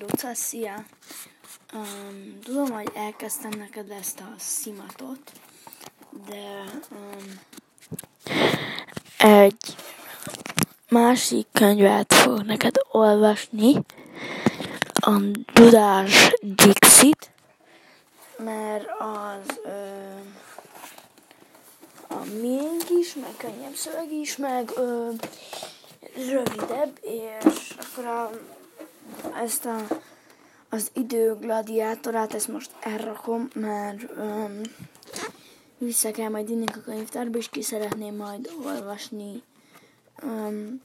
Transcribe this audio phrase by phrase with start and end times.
[0.00, 0.32] Luca!
[1.74, 5.32] Um, tudom, hogy elkezdtem neked ezt a szimatot,
[6.26, 7.40] de um,
[9.18, 9.76] egy
[10.88, 13.84] másik könyvet fog neked olvasni,
[14.94, 15.20] a
[15.52, 17.30] Dudás Dixit,
[18.36, 20.14] mert az ö,
[22.08, 25.10] a miénk is, meg könnyebb szöveg is, meg ö,
[26.14, 28.30] rövidebb, és akkor a
[29.42, 29.76] ezt a,
[30.68, 34.60] az idő gladiátorát, ezt most elrakom, mert um,
[35.78, 39.42] vissza kell majd inni a könyvtárba, és ki szeretném majd olvasni
[40.22, 40.80] um,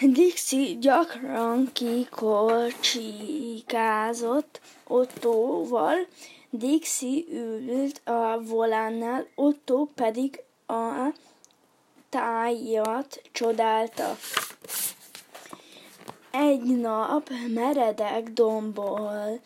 [0.00, 5.96] Dixie gyakran kikolcsikázott Ottóval,
[6.50, 11.12] Dixie ült a volánnál, Otto pedig a
[12.08, 14.16] tájat csodálta.
[16.40, 19.40] Egy nap meredek domboldalon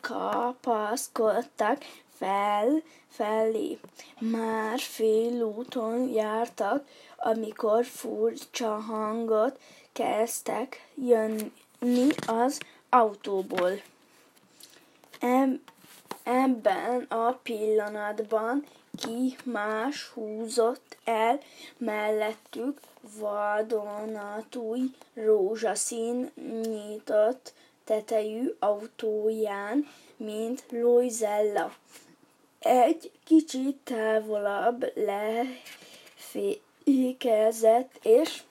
[0.00, 1.78] kapaszkodtak
[2.16, 3.78] fel felé.
[4.18, 6.84] Már félúton jártak,
[7.16, 9.58] amikor furcsa hangot
[9.92, 12.58] kezdtek jönni az
[12.88, 13.70] autóból.
[16.22, 18.64] Ebben a pillanatban
[18.96, 21.40] ki más húzott el
[21.76, 22.80] mellettük
[23.18, 24.80] vadonatúj
[25.14, 26.30] rózsaszín
[26.62, 27.52] nyitott
[27.84, 29.86] tetejű autóján,
[30.16, 31.74] mint Loizella.
[32.58, 34.92] Egy kicsit távolabb
[36.84, 38.42] lefékezett, és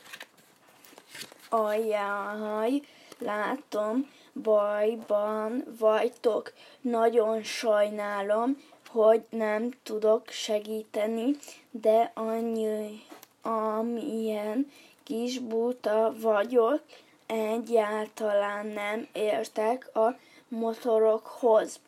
[1.50, 2.82] ajaj,
[3.18, 6.54] látom, bajban vagytok.
[6.82, 8.58] Nagyon sajnálom,
[8.92, 11.36] hogy nem tudok segíteni,
[11.72, 13.04] de annyi,
[13.42, 14.72] amilyen
[15.04, 16.82] kis buta vagyok,
[17.26, 20.18] egyáltalán nem értek a
[20.48, 21.80] motorokhoz.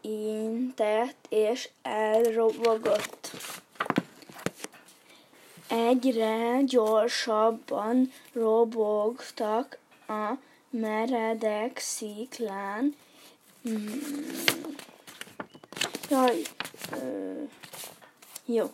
[0.00, 3.30] Intett és elrobogott.
[5.68, 9.78] Egyre gyorsabban robogtak
[10.08, 10.32] a
[10.70, 12.96] meredek sziklán.
[16.10, 16.42] Jaj,
[16.92, 17.42] ö,
[18.44, 18.70] jó.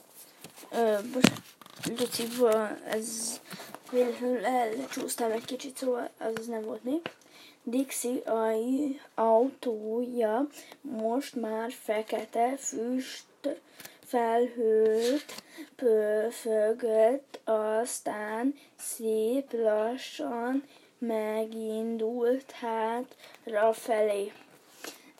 [0.71, 1.45] Ö, bocsánat.
[1.85, 2.27] Luci,
[2.89, 3.41] ez
[3.91, 7.01] véletlenül elcsúsztam egy kicsit, szóval az nem volt még.
[7.63, 8.23] Dixie
[9.15, 10.47] autója
[10.81, 13.25] most már fekete füst
[14.05, 15.43] felhőt
[15.77, 20.65] pöfögött, aztán szép lassan
[20.99, 24.33] megindult hátra felé.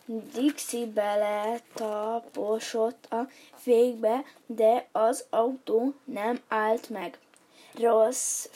[0.09, 7.19] Dixie bele taposott a fékbe, de az autó nem állt meg.
[7.73, 8.47] Rossz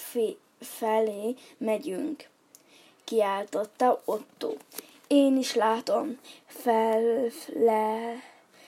[0.60, 2.30] felé megyünk,
[3.04, 4.54] kiáltotta Otto.
[5.08, 8.16] Én is látom, fel, le,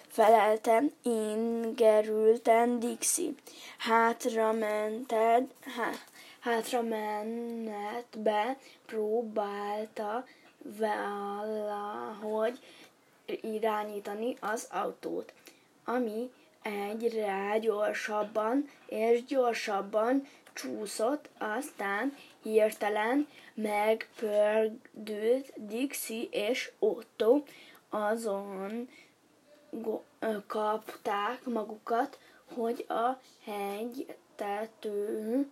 [0.07, 3.33] feleltem ingerülten Dixie.
[3.77, 5.47] Hátra mented,
[5.77, 5.91] há,
[6.39, 10.25] hátra menetbe próbálta
[10.63, 12.59] valahogy
[13.41, 15.33] irányítani az autót,
[15.85, 16.31] ami
[16.61, 27.43] egyre gyorsabban és gyorsabban csúszott, aztán hirtelen megpördült Dixie és Otto,
[27.89, 28.89] azon
[30.47, 32.19] kapták magukat,
[32.55, 35.47] hogy a hegy tető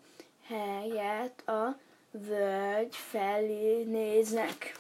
[0.48, 1.78] helyett a
[2.12, 4.80] völgy felé néznek.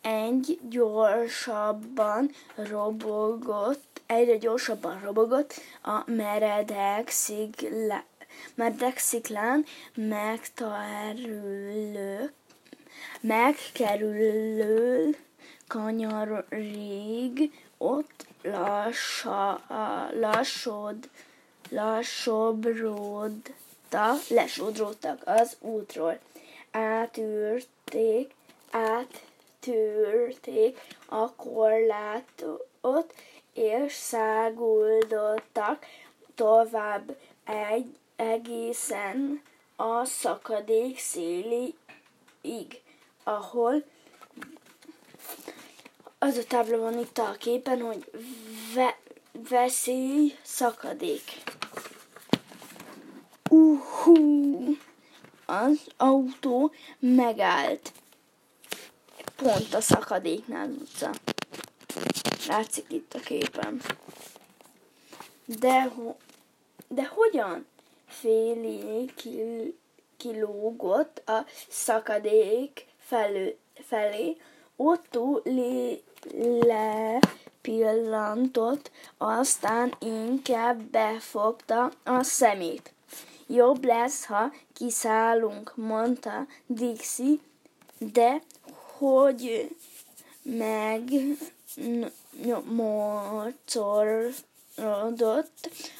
[0.00, 8.04] Egy gyorsabban robogott, egyre gyorsabban robogott a meredek szigla,
[8.54, 9.64] meredek sziklán
[9.94, 11.22] megterülő,
[13.20, 15.16] megkerülő
[15.66, 19.60] kanyarig ott lassa,
[20.20, 21.08] lassod,
[21.70, 23.44] lassabrodta,
[24.28, 26.18] lesodródtak az útról.
[26.76, 28.34] Átűrték,
[29.60, 33.14] áttűrték a korlátot,
[33.52, 35.86] és száguldottak
[36.34, 39.42] tovább egy egészen
[39.76, 41.74] a szakadék szélig,
[43.24, 43.84] ahol
[46.18, 48.10] az a tábla van itt a képen, hogy
[48.74, 48.98] ve,
[49.48, 51.42] veszély szakadék.
[53.50, 54.76] Uhú!
[55.46, 57.92] Az autó megállt.
[59.36, 61.10] Pont a szakadéknál utca.
[62.48, 63.80] Látszik itt a képen.
[65.44, 65.92] De,
[66.88, 67.66] de hogyan?
[68.06, 69.74] Félé kil-
[70.16, 74.36] kilógott a szakadék felő, felé,
[74.76, 75.40] Otto
[76.60, 82.92] lepillantott, aztán inkább befogta a szemét.
[83.46, 87.36] Jobb lesz, ha kiszállunk, mondta Dixie,
[87.98, 88.42] de
[88.98, 89.76] hogy
[90.42, 91.02] meg
[92.64, 94.00] mocorodott,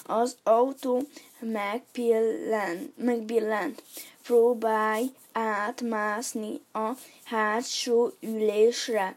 [0.05, 1.03] az autó
[1.39, 3.83] megpillent, megbillent.
[4.23, 6.91] Próbálj átmászni a
[7.25, 9.17] hátsó ülésre.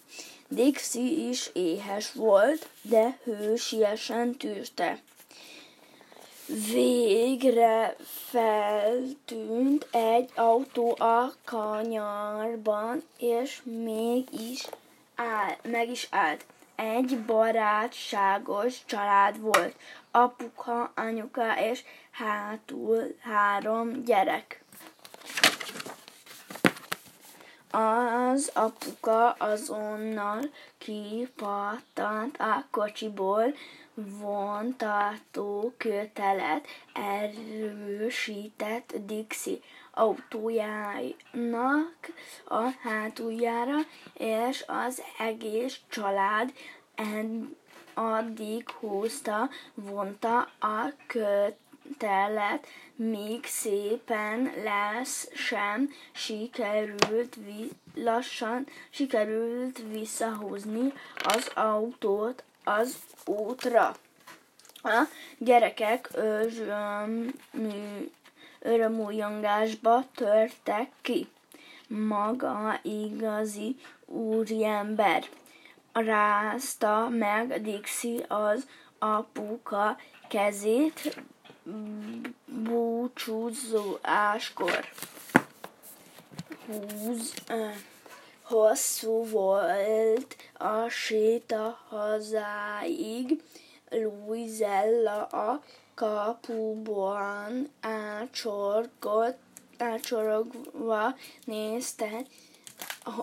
[0.47, 4.99] Dixie is éhes volt, de hősiesen tűrte.
[6.51, 7.95] Végre
[8.29, 14.67] feltűnt egy autó a kanyarban, és mégis
[15.15, 16.45] áll, meg is állt.
[16.75, 19.75] Egy barátságos család volt.
[20.11, 24.63] Apuka, anyuka és hátul három gyerek.
[27.71, 30.39] Az apuka azonnal
[30.77, 33.53] kipattant a kocsiból,
[34.19, 39.57] vontató kötelet erősített Dixie
[39.91, 41.15] autójának
[42.47, 43.77] a hátuljára,
[44.13, 46.53] és az egész család
[47.93, 60.93] addig húzta, vonta a kötelet, míg szépen lesz sem sikerült vi- lassan sikerült visszahúzni
[61.23, 63.95] az autót az útra.
[64.83, 65.03] A
[65.37, 67.29] gyerekek örömű,
[68.59, 71.27] örömújongásba törtek ki.
[71.87, 73.75] Maga igazi
[74.05, 75.23] úriember.
[75.93, 78.67] Rázta meg Dixie az
[78.99, 79.97] apuka
[80.29, 81.21] kezét
[82.45, 84.89] búcsúzáskor.
[86.65, 87.33] Húz,
[88.51, 93.43] Hosszú volt a séta hazáig,
[93.89, 95.63] Luizella a
[95.95, 99.39] kapuban ácsorgott,
[99.77, 101.15] ácsorogva
[101.45, 102.09] nézte,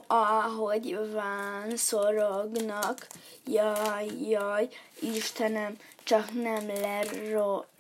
[0.07, 3.07] ahogy ván szorognak.
[3.47, 4.69] Jaj, jaj,
[5.01, 6.67] Istenem, csak nem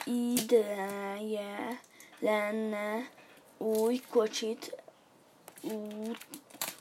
[0.04, 1.80] ideje
[2.18, 3.08] lenne
[3.58, 4.82] új kocsit
[5.62, 6.18] út,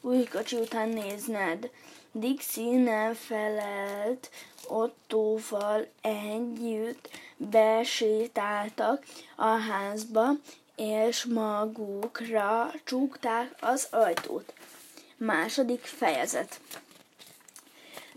[0.01, 1.69] új kocsi után nézned.
[2.11, 4.29] Dixie nem felelt,
[4.71, 10.29] Ottóval együtt besétáltak a házba,
[10.75, 14.53] és magukra csukták az ajtót.
[15.17, 16.59] Második fejezet.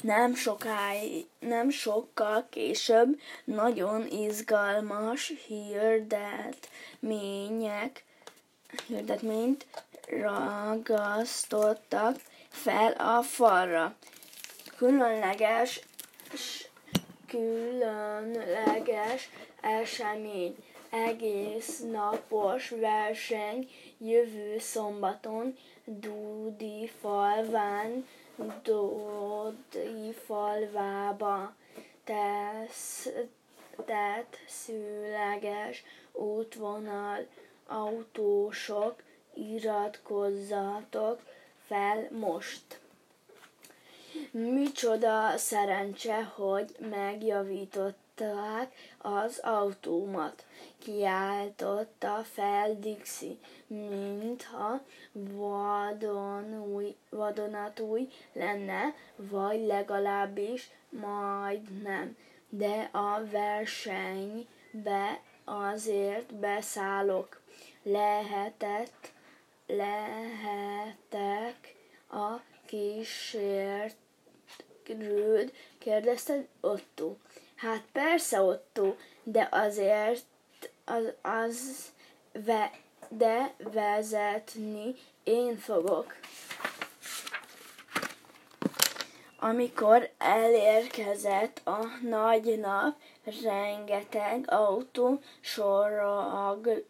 [0.02, 8.04] Nem, sokáig, nem sokkal később nagyon izgalmas hirdetmények,
[8.86, 9.66] hirdetményt
[10.08, 12.16] ragasztottak
[12.48, 13.94] fel a falra.
[14.76, 15.80] Különleges,
[17.26, 19.30] különleges
[19.60, 20.56] esemény,
[20.90, 28.06] egész napos verseny jövő szombaton Dudi falván,
[28.62, 31.54] Dudi falvába
[32.04, 33.08] tesz,
[33.84, 37.26] tett szüleges útvonal,
[37.66, 39.02] autósok,
[39.34, 41.20] iratkozzatok
[41.66, 42.80] fel most.
[44.30, 46.76] Micsoda szerencse, hogy
[48.22, 50.44] megjavították az autómat,
[50.78, 54.80] kiáltotta fel Dixi, mintha
[55.12, 62.16] vadonúj, vadonatúj lenne, vagy legalábbis majdnem.
[62.48, 67.40] De a versenybe azért beszállok.
[67.82, 69.12] Lehetett,
[69.66, 70.94] lehetek
[72.10, 73.96] a kísért
[74.86, 75.52] rőd?
[75.78, 77.16] kérdezte Otto.
[77.62, 80.24] Hát persze, Otto, de azért
[80.84, 81.92] az, az
[82.32, 82.70] ve,
[83.08, 86.14] de vezetni én fogok.
[89.38, 92.96] Amikor elérkezett a nagy nap,
[93.42, 96.80] rengeteg autó sorakozott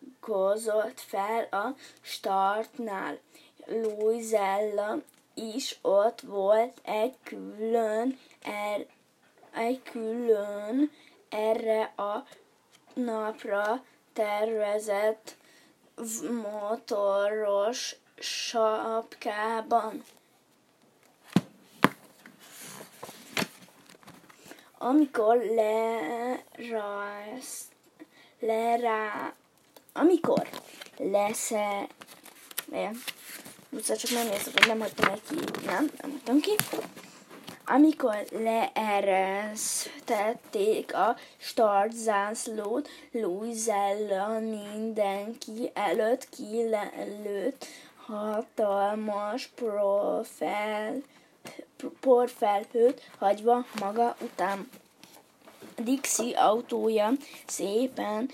[1.01, 3.19] fel a startnál.
[3.67, 4.97] Louisella
[5.35, 8.87] is ott volt egy külön, er,
[9.55, 10.91] egy külön
[11.29, 12.27] erre a
[12.95, 15.37] napra tervezett
[16.43, 20.05] motoros sapkában.
[24.79, 25.37] Amikor
[26.57, 27.65] lerász,
[28.39, 29.35] lerá,
[29.93, 30.49] amikor
[30.97, 31.87] lesze,
[33.69, 35.35] Viszont csak nem érzek, hogy nem hagytam egy ki.
[35.65, 36.57] Nem, nem hagytam ki.
[37.73, 47.67] Amikor leeresztették a start zászlót, Louisella mindenki előtt kilelőtt
[48.07, 51.03] hatalmas profel,
[52.01, 54.69] porfelhőt hagyva maga után.
[55.77, 57.11] Dixie autója
[57.47, 58.31] szépen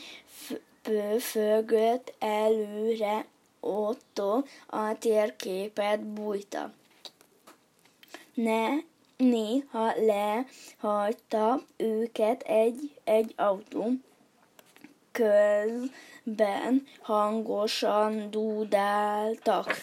[0.83, 3.26] pöfögött előre
[3.61, 6.73] Otto a térképet bújta.
[8.35, 8.68] Ne,
[9.19, 13.91] néha lehagyta őket egy-egy autó.
[15.13, 19.77] Közben hangosan dúdáltak.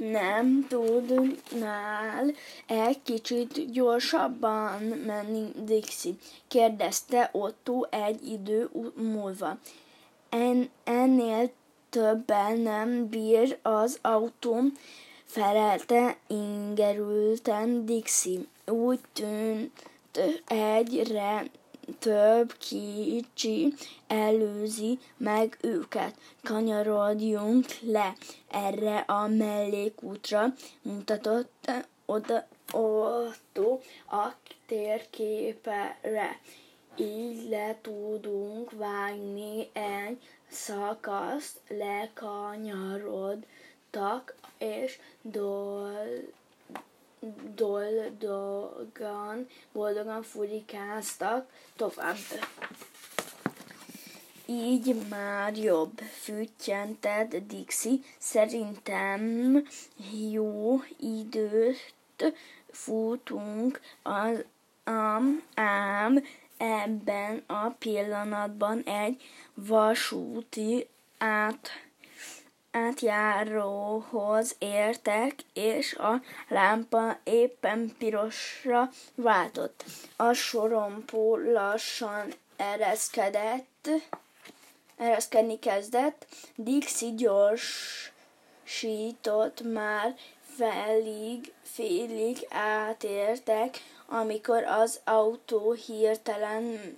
[0.00, 2.32] nem tudnál
[2.66, 6.12] egy kicsit gyorsabban menni, Dixie?
[6.48, 9.58] kérdezte Otto egy idő múlva.
[10.28, 11.50] En, ennél
[11.90, 14.72] többen nem bír az autóm,
[15.24, 18.40] felelte ingerülten Dixie.
[18.66, 19.90] Úgy tűnt
[20.46, 21.44] egyre
[21.98, 23.74] több kicsi
[24.06, 26.14] előzi meg őket.
[26.42, 28.14] Kanyarodjunk le
[28.50, 31.70] erre a mellékútra, mutatott
[32.06, 33.80] oda Otto
[34.10, 34.28] a
[34.66, 36.40] térképre.
[36.96, 40.18] Így le tudunk vágni egy
[40.50, 46.08] szakaszt, lekanyarodtak, és dol
[47.54, 52.16] doldogan, boldogan furikáztak tovább.
[54.46, 57.98] Így már jobb, füttyentett Dixie.
[58.18, 59.56] Szerintem
[60.30, 61.94] jó időt
[62.70, 64.44] futunk, az,
[64.84, 66.24] ám, ám
[66.60, 69.22] ebben a pillanatban egy
[69.54, 70.88] vasúti
[71.18, 71.70] át,
[72.70, 79.84] átjáróhoz értek, és a lámpa éppen pirosra váltott.
[80.16, 83.88] A sorompó lassan ereszkedett,
[84.96, 88.12] ereszkedni kezdett, Dixi gyorsított
[89.72, 90.14] már
[90.60, 96.96] félig, félig átértek, amikor az autó hirtelen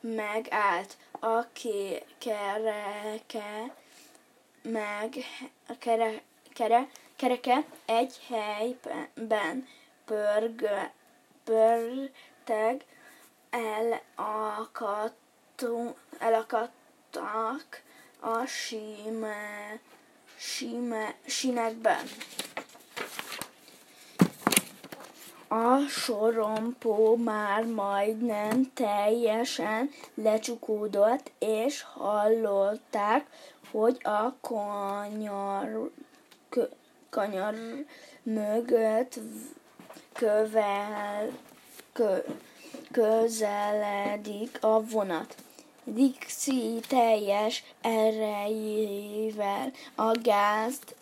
[0.00, 0.96] megállt.
[1.20, 1.46] A
[2.18, 3.74] kereke
[4.62, 5.16] meg
[5.68, 6.22] a kere,
[6.52, 9.66] kere, kereke egy helyben
[10.04, 10.68] pörg,
[11.44, 12.84] pörteg,
[16.18, 17.82] elakadtak
[18.20, 19.80] a sime,
[20.36, 22.06] sime, sinekben.
[25.48, 33.26] A sorompó már majdnem teljesen lecsukódott, és hallották,
[33.70, 35.90] hogy a kanyar,
[36.48, 36.64] kö,
[37.10, 37.54] kanyar
[38.22, 39.18] mögött
[40.12, 41.30] kövel,
[41.92, 42.16] kö,
[42.92, 45.34] közeledik a vonat.
[45.84, 50.94] Dixi teljes erejével a gázt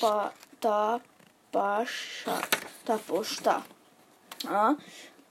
[0.00, 2.38] pa, tapassa,
[2.84, 3.64] taposta.
[4.38, 4.72] A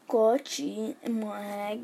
[0.05, 1.79] kocsi meg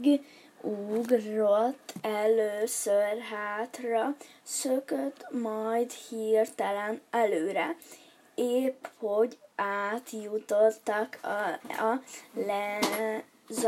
[0.61, 7.75] ugrott először hátra, szökött majd hirtelen előre,
[8.35, 12.01] épp hogy átjutottak a, a
[13.49, 13.67] lezáró,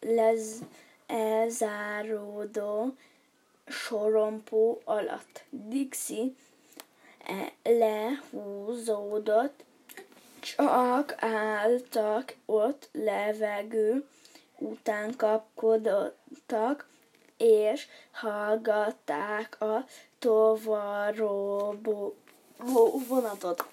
[0.00, 0.58] lez,
[1.06, 2.94] elzáródó
[3.66, 5.44] sorompó alatt.
[5.50, 6.36] Dixi
[7.24, 9.64] e, lehúzódott,
[10.56, 14.04] csak álltak ott levegő
[14.58, 16.88] után kapkodottak,
[17.36, 19.84] és hallgatták a
[20.18, 21.74] tovaró
[23.08, 23.64] vonatot.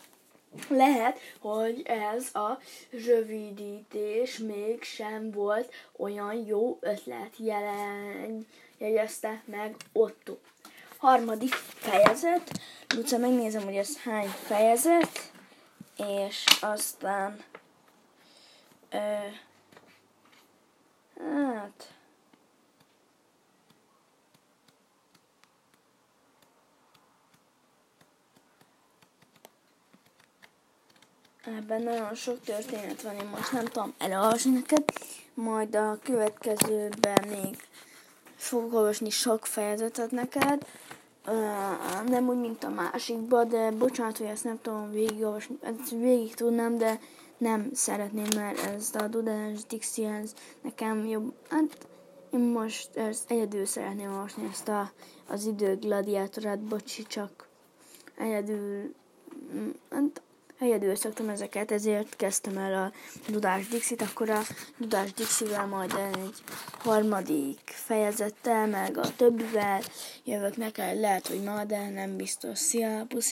[0.68, 2.60] Lehet, hogy ez a
[2.90, 10.36] rövidítés mégsem volt olyan jó ötlet, jelen jegyezte meg Otto.
[10.98, 12.52] Harmadik fejezet.
[12.96, 15.34] Luca, megnézem, hogy ez hány fejezet
[15.98, 17.44] és aztán
[18.90, 18.98] ö,
[21.20, 21.96] hát
[31.46, 34.84] Ebben nagyon sok történet van, én most nem tudom elolvasni neked,
[35.34, 37.68] majd a következőben még
[38.36, 40.66] fogok olvasni sok fejezetet neked,
[42.08, 46.78] nem úgy, mint a másikba, de bocsánat, hogy ezt nem tudom végigolvasni, ezt végig tudnám,
[46.78, 47.00] de
[47.38, 51.88] nem szeretném, mert ezt a Dudás Dixians nekem jobb, hát
[52.30, 54.92] én most ezt egyedül szeretném olvasni ezt a,
[55.28, 57.48] az idő gladiátorát, bocsi, csak
[58.18, 58.94] egyedül,
[59.90, 60.22] hát
[60.60, 62.92] egyedül szoktam ezeket, ezért kezdtem el a
[63.32, 64.42] Dudás Dixit, akkor a
[64.78, 66.34] Dudás Dixivel majd egy
[66.80, 69.82] harmadik fejezettel, meg a többivel
[70.24, 72.58] jövök neked, lehet, hogy ma, de nem biztos.
[72.60, 73.24] Szia, puszi!